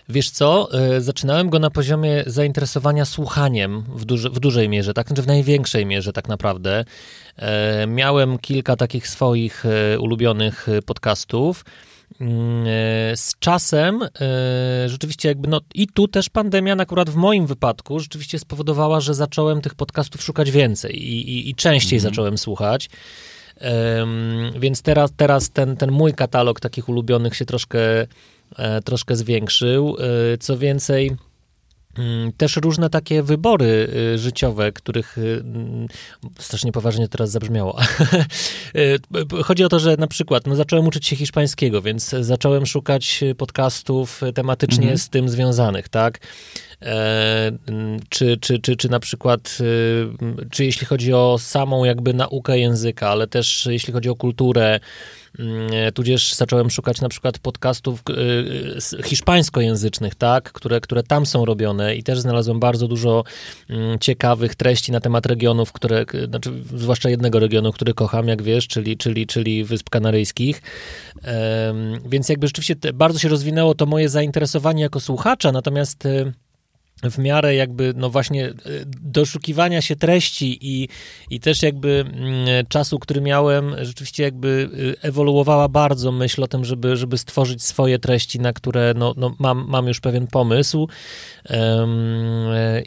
[0.10, 5.08] Wiesz co, e, zaczynałem go na poziomie zainteresowania słuchaniem w, duży, w dużej mierze, tak,
[5.08, 6.86] znaczy w największej mierze tak naprawdę.
[7.38, 9.64] E, miałem kilka takich swoich
[10.00, 11.64] ulubionych podcastów.
[12.22, 14.10] Mm, e, z czasem e,
[14.90, 19.62] rzeczywiście jakby, no i tu też pandemia akurat w moim wypadku rzeczywiście spowodowała, że zacząłem
[19.62, 22.14] tych podcastów szukać więcej i, i, i częściej mhm.
[22.14, 22.90] zacząłem słuchać.
[23.98, 27.80] Um, więc teraz, teraz ten, ten mój katalog takich ulubionych się troszkę,
[28.56, 29.98] e, troszkę zwiększył.
[30.40, 31.12] Co więcej,
[32.38, 35.88] też różne takie wybory y, życiowe, których y, mm,
[36.40, 37.80] strasznie poważnie teraz zabrzmiało.
[38.76, 43.24] Y, chodzi o to, że na przykład no, zacząłem uczyć się hiszpańskiego, więc zacząłem szukać
[43.38, 44.98] podcastów tematycznie mhm.
[44.98, 46.20] z tym związanych, tak?
[46.82, 49.58] E, mm, czy, czy, czy, czy na przykład,
[50.52, 55.27] czy jeśli chodzi o samą jakby naukę języka, ale też jeśli chodzi o kulturę, Mm,
[55.94, 58.04] tudzież zacząłem szukać na przykład podcastów
[59.00, 63.24] y, hiszpańskojęzycznych, tak, które, które tam są robione i też znalazłem bardzo dużo
[63.70, 68.68] mm, ciekawych treści na temat regionów, które, znaczy zwłaszcza jednego regionu, który kocham, jak wiesz,
[68.68, 70.62] czyli, czyli, czyli Wysp Kanaryjskich.
[72.10, 76.34] Więc jakby rzeczywiście bardzo się rozwinęło to moje zainteresowanie jako słuchacza, natomiast y,
[77.04, 78.54] w miarę jakby, no właśnie, e,
[79.02, 80.88] doszukiwania się treści i,
[81.30, 84.70] i też jakby mm, czasu, który miałem, rzeczywiście jakby
[85.02, 89.36] e, ewoluowała bardzo myśl o tym, żeby, żeby stworzyć swoje treści, na które no, no
[89.40, 90.88] mam, mam już pewien pomysł
[91.50, 91.90] um,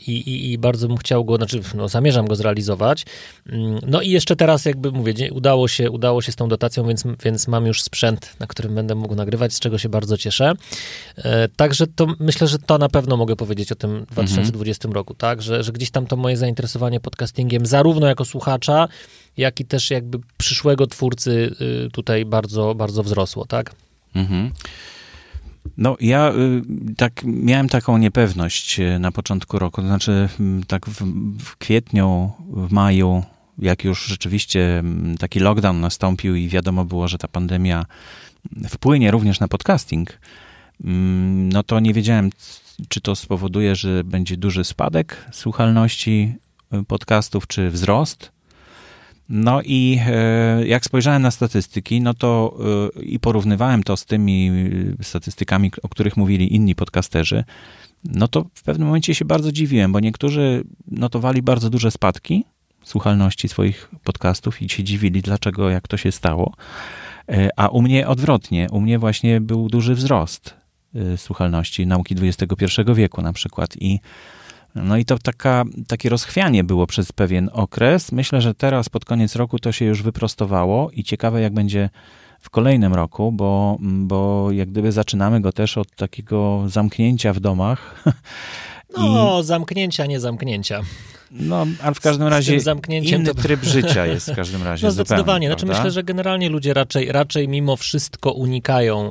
[0.07, 3.07] i, i, i, bardzo bym chciał go, znaczy no, zamierzam go zrealizować.
[3.46, 7.05] Mm, no i jeszcze teraz jakby mówię, udało się, udało się z tą dotacją, więc,
[7.25, 10.53] więc mam już sprzęt, na którym będę mógł nagrywać, z czego się bardzo cieszę.
[11.16, 14.94] E, także to myślę, że to na pewno mogę powiedzieć o tym 2020 mhm.
[14.94, 15.42] roku, tak?
[15.42, 18.88] Że, że gdzieś tam to moje zainteresowanie podcastingiem, zarówno jako słuchacza,
[19.36, 21.54] jak i też jakby przyszłego twórcy
[21.86, 23.74] y, tutaj bardzo, bardzo wzrosło, tak?
[24.14, 24.50] Mhm.
[25.76, 26.62] No, ja y,
[26.96, 29.80] tak miałem taką niepewność y, na początku roku.
[29.80, 30.28] To znaczy,
[30.66, 31.04] tak w,
[31.38, 33.22] w kwietniu, w maju,
[33.58, 34.82] jak już rzeczywiście
[35.18, 37.86] taki lockdown nastąpił i wiadomo było, że ta pandemia
[38.68, 40.18] wpłynie również na podcasting,
[41.52, 42.30] no to nie wiedziałem,
[42.88, 46.34] czy to spowoduje, że będzie duży spadek słuchalności
[46.74, 48.32] y, podcastów, czy wzrost.
[49.28, 52.58] No i e, jak spojrzałem na statystyki, no to
[52.96, 54.50] e, i porównywałem to z tymi
[55.00, 57.44] y, statystykami, o których mówili inni podcasterzy,
[58.04, 62.44] no to w pewnym momencie się bardzo dziwiłem, bo niektórzy notowali bardzo duże spadki
[62.84, 66.54] słuchalności swoich podcastów i się dziwili, dlaczego, jak to się stało.
[67.28, 70.60] E, a u mnie odwrotnie, u mnie właśnie był duży wzrost.
[70.96, 73.76] Y, słuchalności nauki XXI wieku na przykład.
[73.81, 74.00] I
[74.74, 78.12] No i to taka, takie rozchwianie było przez pewien okres.
[78.12, 81.90] Myślę, że teraz pod koniec roku to się już wyprostowało i ciekawe jak będzie
[82.40, 87.81] w kolejnym roku, bo, bo jak gdyby zaczynamy go też od takiego zamknięcia w domach.
[88.98, 89.44] No, I...
[89.44, 90.81] zamknięcia, nie zamknięcia.
[91.32, 92.58] No, ale w każdym razie
[93.02, 93.42] inny to...
[93.42, 94.86] tryb życia jest w każdym razie.
[94.86, 95.22] No zdecydowanie.
[95.22, 99.10] Zupełnie, znaczy myślę, że generalnie ludzie raczej, raczej mimo wszystko unikają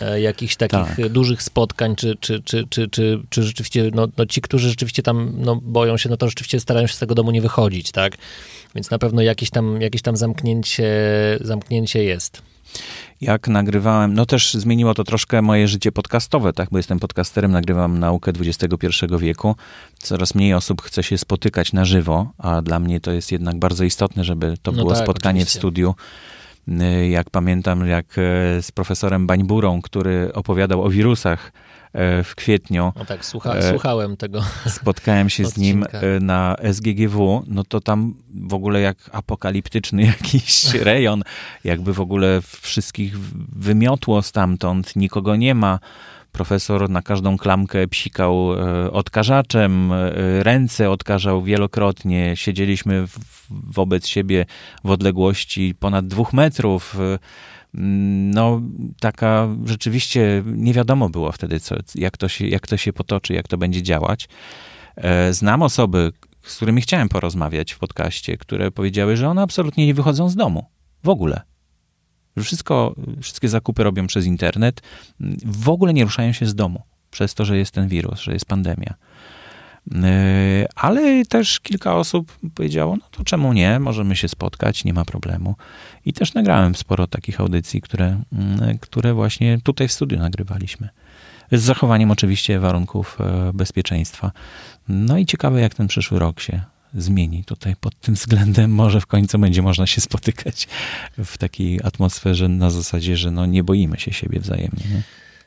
[0.00, 1.08] e, jakichś takich tak.
[1.08, 5.32] dużych spotkań, czy, czy, czy, czy, czy, czy rzeczywiście, no, no, ci, którzy rzeczywiście tam
[5.38, 8.16] no, boją się, no to rzeczywiście starają się z tego domu nie wychodzić, tak?
[8.74, 10.92] Więc na pewno jakieś tam, jakieś tam zamknięcie,
[11.40, 12.42] zamknięcie jest
[13.20, 17.98] jak nagrywałem, no też zmieniło to troszkę moje życie podcastowe, tak, bo jestem podcasterem, nagrywam
[17.98, 18.86] naukę XXI
[19.18, 19.56] wieku.
[19.98, 23.84] Coraz mniej osób chce się spotykać na żywo, a dla mnie to jest jednak bardzo
[23.84, 25.58] istotne, żeby to no było tak, spotkanie oczywiście.
[25.58, 25.94] w studiu.
[26.68, 31.52] Y, jak pamiętam, jak e, z profesorem Bańburą, który opowiadał o wirusach,
[31.92, 32.92] E, w kwietniu.
[32.96, 34.42] No tak, słucha, e, słuchałem tego.
[34.66, 35.98] Spotkałem się odcinka.
[35.98, 41.22] z nim na SGGW, no to tam w ogóle jak apokaliptyczny jakiś rejon,
[41.64, 43.20] jakby w ogóle wszystkich
[43.56, 45.78] wymiotło stamtąd, nikogo nie ma.
[46.32, 48.48] Profesor na każdą klamkę psikał
[48.92, 49.92] odkażaczem,
[50.38, 52.36] ręce odkażał wielokrotnie.
[52.36, 53.06] Siedzieliśmy
[53.50, 54.46] wobec siebie
[54.84, 56.96] w odległości ponad dwóch metrów
[57.74, 58.62] no
[59.00, 63.48] taka rzeczywiście nie wiadomo było wtedy, co, jak, to się, jak to się potoczy, jak
[63.48, 64.28] to będzie działać.
[64.96, 66.12] E, znam osoby,
[66.42, 70.66] z którymi chciałem porozmawiać w podcaście, które powiedziały, że one absolutnie nie wychodzą z domu.
[71.04, 71.49] W ogóle.
[72.38, 74.82] Wszystko, wszystkie zakupy robią przez internet.
[75.44, 78.44] W ogóle nie ruszają się z domu przez to, że jest ten wirus, że jest
[78.44, 78.94] pandemia.
[79.94, 85.04] E, ale też kilka osób powiedziało, no to czemu nie, możemy się spotkać, nie ma
[85.04, 85.56] problemu.
[86.04, 90.88] I też nagrałem sporo takich audycji, które, mm, które właśnie tutaj w studiu nagrywaliśmy.
[91.52, 94.32] Z zachowaniem oczywiście warunków e, bezpieczeństwa.
[94.88, 96.62] No i ciekawe, jak ten przyszły rok się
[96.94, 98.70] zmieni tutaj pod tym względem.
[98.70, 100.68] Może w końcu będzie można się spotykać
[101.18, 104.84] w takiej atmosferze na zasadzie, że no nie boimy się siebie wzajemnie.
[104.90, 105.02] Nie?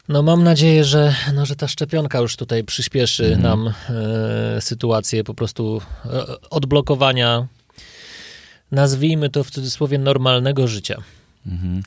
[0.09, 3.41] No mam nadzieję, że, no, że ta szczepionka już tutaj przyspieszy mhm.
[3.41, 7.47] nam e, sytuację po prostu e, odblokowania,
[8.71, 11.01] nazwijmy to w cudzysłowie, normalnego życia.
[11.47, 11.83] Mhm.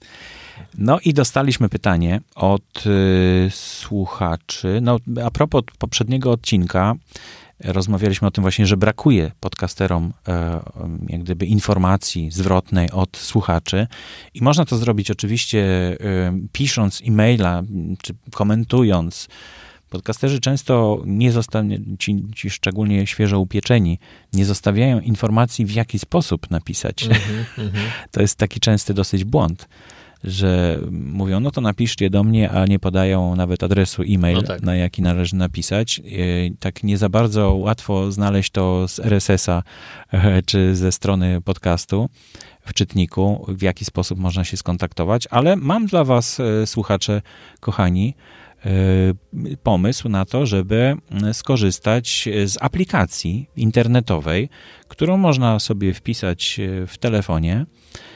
[0.78, 4.78] No i dostaliśmy pytanie od y, słuchaczy.
[4.82, 6.94] No, a propos poprzedniego odcinka,
[7.64, 10.60] rozmawialiśmy o tym właśnie, że brakuje podcasterom e,
[11.08, 13.86] jak gdyby informacji zwrotnej od słuchaczy
[14.34, 15.66] i można to zrobić oczywiście
[16.52, 17.62] pisząc e-maila
[18.02, 19.28] czy komentując.
[19.90, 23.98] Podcasterzy często nie zostawiają, ci, ci, szczególnie świeżo upieczeni,
[24.32, 27.04] nie zostawiają informacji, w jaki sposób napisać.
[27.04, 27.14] Mm
[27.72, 27.72] -hmm,
[28.10, 29.68] to jest taki częsty dosyć błąd
[30.24, 34.62] że mówią, no to napiszcie do mnie, a nie podają nawet adresu e-mail, no tak.
[34.62, 35.98] na jaki należy napisać.
[35.98, 36.02] E,
[36.60, 39.62] tak nie za bardzo łatwo znaleźć to z RSS-a
[40.12, 42.08] e, czy ze strony podcastu
[42.66, 47.22] w czytniku, w jaki sposób można się skontaktować, ale mam dla was, e, słuchacze
[47.60, 48.14] kochani,
[49.62, 50.96] pomysł na to, żeby
[51.32, 54.48] skorzystać z aplikacji internetowej,
[54.88, 58.15] którą można sobie wpisać w telefonie E,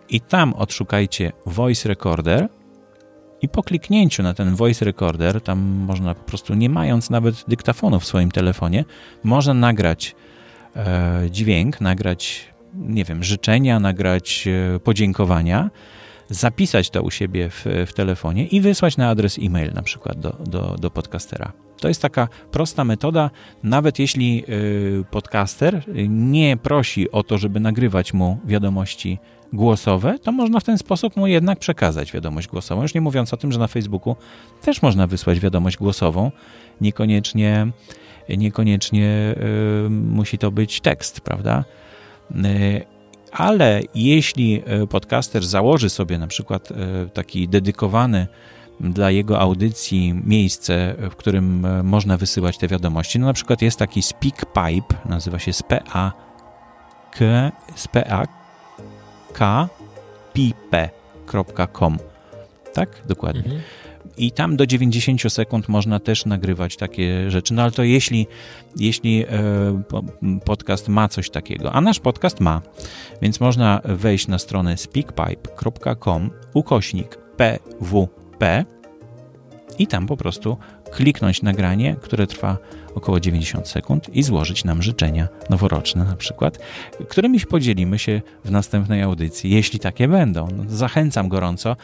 [0.09, 2.49] i tam odszukajcie Voice Recorder
[3.43, 8.01] i po kliknięciu na ten Voice Recorder, tam można po prostu, nie mając nawet dyktafonu
[8.01, 8.85] w swoim telefonie,
[9.23, 10.15] można nagrać
[10.77, 15.71] e, dźwięk, nagrać, nie wiem, życzenia, nagrać e, podziękowania
[16.33, 20.31] zapisać to u siebie w, w telefonie i wysłać na adres e-mail na przykład do,
[20.47, 21.53] do, do podcastera.
[21.81, 23.31] To jest taka prosta metoda,
[23.63, 29.19] nawet jeśli y, podcaster nie prosi o to, żeby nagrywać mu wiadomości
[29.53, 32.83] głosowe, to można w ten sposób mu jednak przekazać wiadomość głosową.
[32.83, 34.17] Już nie mówiąc o tym, że na Facebooku
[34.63, 36.31] też można wysłać wiadomość głosową.
[36.81, 37.67] Niekoniecznie,
[38.29, 39.35] niekoniecznie
[39.87, 41.65] y, musi to być tekst, prawda?
[43.33, 46.75] Ale jeśli e, podcaster założy sobie na przykład e,
[47.09, 48.27] taki dedykowany
[48.81, 53.79] dla jego audycji miejsce, w którym e, można wysyłać te wiadomości, no na przykład jest
[53.79, 56.13] taki SpeakPipe, nazywa się SPA
[60.35, 61.99] SpeakPipe.com
[62.75, 62.89] tak?
[63.07, 63.43] Dokładnie.
[63.45, 63.63] Mhm
[64.17, 67.55] i tam do 90 sekund można też nagrywać takie rzeczy.
[67.55, 68.27] No ale to jeśli,
[68.77, 69.29] jeśli e,
[70.45, 72.63] podcast ma coś takiego, a nasz podcast ma,
[73.23, 78.65] więc można wejść na stronę speakpipe.com ukośnik pwp
[79.79, 80.57] i tam po prostu
[80.91, 82.57] kliknąć nagranie, które trwa
[82.95, 86.59] około 90 sekund i złożyć nam życzenia noworoczne na przykład,
[87.09, 90.49] którymi podzielimy się w następnej audycji, jeśli takie będą.
[90.57, 91.77] No, zachęcam gorąco.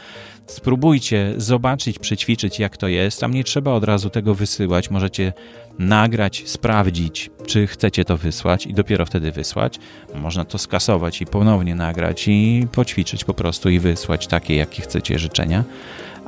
[0.47, 3.21] Spróbujcie zobaczyć, przećwiczyć jak to jest.
[3.21, 4.91] Tam nie trzeba od razu tego wysyłać.
[4.91, 5.33] Możecie
[5.79, 9.79] nagrać, sprawdzić, czy chcecie to wysłać i dopiero wtedy wysłać.
[10.15, 15.19] Można to skasować i ponownie nagrać i poćwiczyć po prostu i wysłać takie, jakie chcecie
[15.19, 15.65] życzenia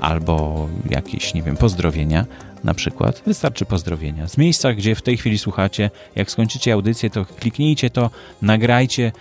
[0.00, 2.26] albo jakieś, nie wiem, pozdrowienia
[2.64, 3.22] na przykład.
[3.26, 4.28] Wystarczy pozdrowienia.
[4.28, 8.10] Z miejsca, gdzie w tej chwili słuchacie, jak skończycie audycję, to kliknijcie to,
[8.42, 9.12] nagrajcie,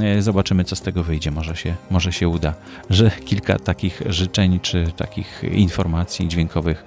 [0.00, 1.30] e, zobaczymy, co z tego wyjdzie.
[1.30, 2.54] Może się, może się uda,
[2.90, 6.84] że kilka takich życzeń czy takich informacji dźwiękowych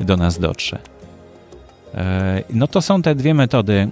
[0.00, 0.78] do nas dotrze.
[1.94, 3.88] E, no to są te dwie metody,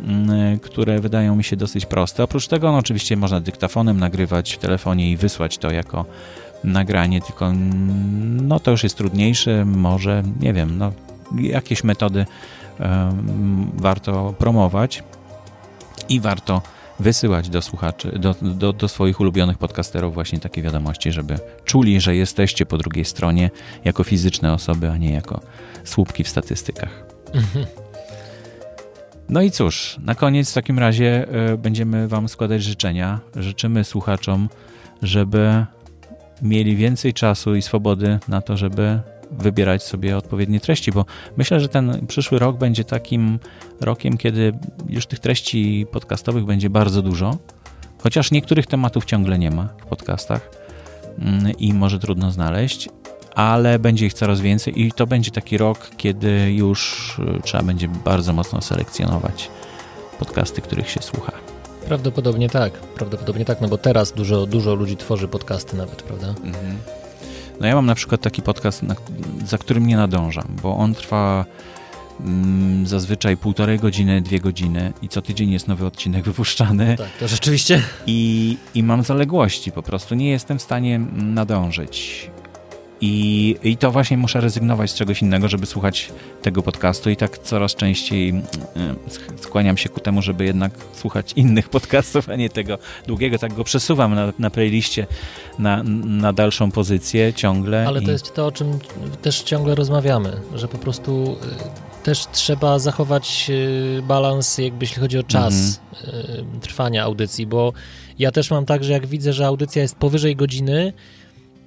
[0.63, 2.25] które wydają mi się dosyć proste.
[2.25, 6.05] Oprócz tego, no oczywiście można dyktafonem nagrywać w telefonie i wysłać to jako
[6.65, 7.53] nagranie, tylko
[8.43, 10.93] no to już jest trudniejsze, może, nie wiem, no
[11.41, 12.27] jakieś metody
[13.75, 15.03] warto promować
[16.09, 16.63] i warto
[17.01, 22.17] wysyłać do słuchaczy, do, do, do, swoich ulubionych podcasterów właśnie takie wiadomości, żeby czuli, że
[22.17, 23.51] jesteście po drugiej stronie
[23.85, 25.41] jako fizyczne osoby, a nie jako
[25.85, 27.05] słupki w statystykach.
[29.29, 33.21] No i cóż, na koniec w takim razie e, będziemy Wam składać życzenia.
[33.37, 34.49] Życzymy słuchaczom,
[35.03, 35.67] żeby
[36.43, 39.01] mieli więcej czasu i swobody na to, żeby
[39.31, 41.05] wybierać sobie odpowiednie treści, bo
[41.37, 43.39] myślę, że ten przyszły rok będzie takim
[43.81, 44.53] rokiem, kiedy
[44.89, 47.39] już tych treści podcastowych będzie bardzo dużo,
[48.03, 50.51] chociaż niektórych tematów ciągle nie ma w podcastach
[51.19, 52.89] mm, i może trudno znaleźć,
[53.35, 57.89] ale będzie ich coraz więcej i to będzie taki rok, kiedy już y, trzeba będzie
[57.89, 59.51] bardzo mocno selekcjonować
[60.19, 61.52] podcasty, których się słucha.
[61.87, 66.29] Prawdopodobnie tak, prawdopodobnie tak, no bo teraz dużo, dużo ludzi tworzy podcasty nawet, prawda?
[66.29, 66.79] Mhm.
[67.61, 68.83] No ja mam na przykład taki podcast,
[69.47, 71.45] za którym nie nadążam, bo on trwa
[72.21, 76.97] mm, zazwyczaj półtorej godziny, dwie godziny i co tydzień jest nowy odcinek wypuszczany.
[76.97, 77.83] Tak, to rzeczywiście.
[78.07, 82.31] I, I mam zaległości po prostu, nie jestem w stanie nadążyć.
[83.05, 86.13] I, I to właśnie muszę rezygnować z czegoś innego, żeby słuchać
[86.43, 88.97] tego podcastu i tak coraz częściej mm,
[89.41, 93.39] skłaniam się ku temu, żeby jednak słuchać innych podcastów, a nie tego długiego.
[93.39, 95.07] Tak go przesuwam na, na playliście
[95.59, 97.87] na, na dalszą pozycję ciągle.
[97.87, 98.07] Ale i...
[98.07, 98.79] to jest to, o czym
[99.23, 101.37] też ciągle rozmawiamy, że po prostu
[102.01, 106.61] y, też trzeba zachować y, balans, jakby jeśli chodzi o czas mhm.
[106.61, 107.73] trwania audycji, bo
[108.19, 110.93] ja też mam tak, że jak widzę, że audycja jest powyżej godziny,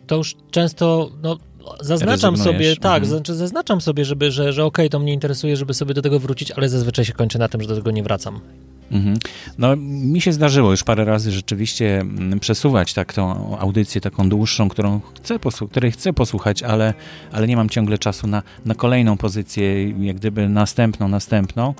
[0.07, 1.37] to już często no,
[1.81, 3.05] zaznaczam sobie, tak, mhm.
[3.05, 6.19] znaczy zaznaczam sobie, żeby, że, że okej, okay, to mnie interesuje, żeby sobie do tego
[6.19, 8.39] wrócić, ale zazwyczaj się kończy na tym, że do tego nie wracam.
[8.91, 9.17] Mhm.
[9.57, 14.69] No, mi się zdarzyło już parę razy rzeczywiście mm, przesuwać tak tą audycję taką dłuższą,
[14.69, 15.39] którą chcę
[15.71, 16.93] której chcę posłuchać, ale,
[17.31, 21.73] ale nie mam ciągle czasu na, na kolejną pozycję, jak gdyby następną, następną.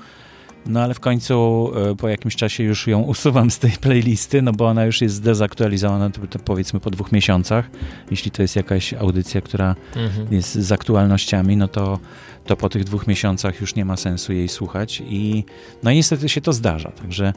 [0.66, 4.52] No ale w końcu e, po jakimś czasie już ją usuwam z tej playlisty, no
[4.52, 6.10] bo ona już jest zdezaktualizowana
[6.44, 7.70] powiedzmy po dwóch miesiącach.
[8.10, 10.32] Jeśli to jest jakaś audycja, która mhm.
[10.32, 11.98] jest z aktualnościami, no to,
[12.46, 15.44] to po tych dwóch miesiącach już nie ma sensu jej słuchać i
[15.82, 17.32] no i niestety się to zdarza, także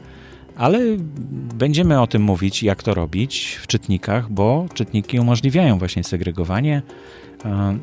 [0.60, 0.80] ale
[1.54, 6.82] będziemy o tym mówić, jak to robić w czytnikach, bo czytniki umożliwiają właśnie segregowanie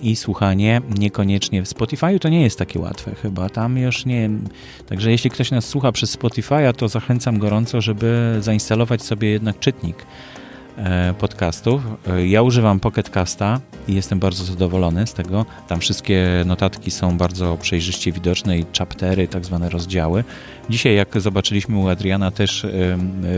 [0.02, 3.50] i słuchanie niekoniecznie w Spotify to nie jest takie łatwe chyba.
[3.50, 4.30] Tam już nie.
[4.88, 9.98] Także jeśli ktoś nas słucha przez Spotify'a, to zachęcam gorąco, żeby zainstalować sobie jednak czytnik
[9.98, 10.06] e,
[11.18, 11.82] podcastów.
[12.08, 15.46] E, ja używam Pocketcasta i jestem bardzo zadowolony z tego.
[15.68, 20.24] Tam wszystkie notatki są bardzo przejrzyście widoczne i chaptery, tak zwane rozdziały.
[20.70, 22.68] Dzisiaj, jak zobaczyliśmy u Adriana, też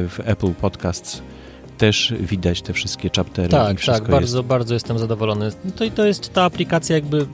[0.10, 1.22] w Apple Podcasts
[1.80, 3.50] też widać te wszystkie chaptery.
[3.50, 4.48] Tak, tak, bardzo, jest...
[4.48, 5.52] bardzo jestem zadowolony.
[5.76, 7.28] To, to jest ta aplikacja jakby,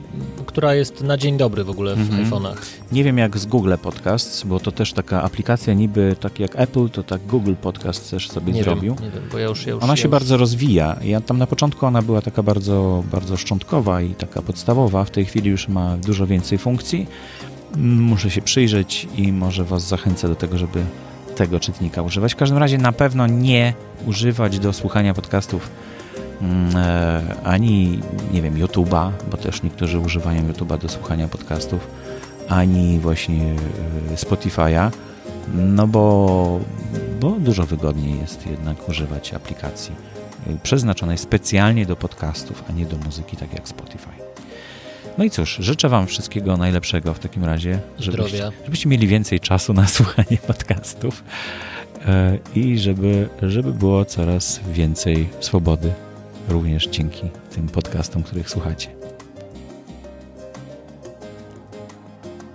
[0.46, 2.30] która jest na dzień dobry w ogóle w mhm.
[2.30, 2.56] iPhone'ach.
[2.92, 6.88] Nie wiem jak z Google Podcasts, bo to też taka aplikacja niby tak jak Apple,
[6.88, 8.94] to tak Google Podcast też sobie nie zrobił.
[8.94, 10.10] Wiem, nie wiem, bo ja już, ja już ona ja się już...
[10.10, 10.96] bardzo rozwija.
[11.02, 15.04] Ja tam na początku ona była taka bardzo, bardzo szczątkowa i taka podstawowa.
[15.04, 17.06] W tej chwili już ma dużo więcej funkcji.
[17.76, 20.84] Muszę się przyjrzeć i może Was zachęcę do tego, żeby
[21.36, 22.32] tego czytnika używać.
[22.32, 23.74] W każdym razie na pewno nie
[24.06, 25.70] używać do słuchania podcastów
[26.42, 28.00] mm, e, ani,
[28.32, 31.88] nie wiem, YouTube'a, bo też niektórzy używają YouTube'a do słuchania podcastów,
[32.48, 33.54] ani właśnie
[34.12, 34.90] e, Spotify'a,
[35.54, 36.60] no bo,
[37.20, 39.94] bo dużo wygodniej jest jednak używać aplikacji
[40.46, 44.26] e, przeznaczonej specjalnie do podcastów, a nie do muzyki, tak jak Spotify.
[45.18, 49.74] No i cóż, życzę Wam wszystkiego najlepszego w takim razie, żebyście, żebyście mieli więcej czasu
[49.74, 51.24] na słuchanie podcastów
[52.06, 55.92] E, i żeby, żeby było coraz więcej swobody,
[56.48, 58.88] również dzięki tym podcastom, których słuchacie.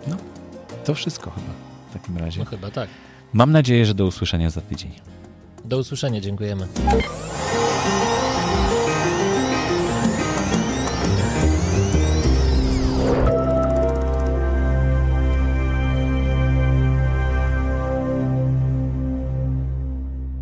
[0.08, 0.18] No,
[0.86, 1.54] to wszystko chyba
[1.90, 2.40] w takim razie.
[2.40, 2.90] No chyba tak.
[3.34, 4.92] Mam nadzieję, że do usłyszenia za tydzień.
[5.66, 6.68] Do usłyszenia, dziękujemy.